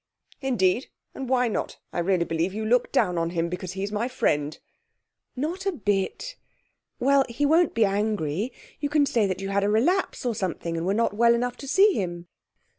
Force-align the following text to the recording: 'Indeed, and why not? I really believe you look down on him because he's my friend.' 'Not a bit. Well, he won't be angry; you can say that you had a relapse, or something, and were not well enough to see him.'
'Indeed, 0.41 0.87
and 1.13 1.29
why 1.29 1.47
not? 1.47 1.77
I 1.93 1.99
really 1.99 2.25
believe 2.25 2.55
you 2.55 2.65
look 2.65 2.91
down 2.91 3.19
on 3.19 3.29
him 3.29 3.49
because 3.49 3.73
he's 3.73 3.91
my 3.91 4.07
friend.' 4.07 4.57
'Not 5.35 5.67
a 5.67 5.71
bit. 5.71 6.37
Well, 6.99 7.23
he 7.29 7.45
won't 7.45 7.75
be 7.75 7.85
angry; 7.85 8.51
you 8.79 8.89
can 8.89 9.05
say 9.05 9.27
that 9.27 9.41
you 9.41 9.49
had 9.49 9.63
a 9.63 9.69
relapse, 9.69 10.25
or 10.25 10.33
something, 10.33 10.75
and 10.75 10.87
were 10.87 10.95
not 10.95 11.13
well 11.13 11.35
enough 11.35 11.55
to 11.57 11.67
see 11.67 11.93
him.' 11.93 12.25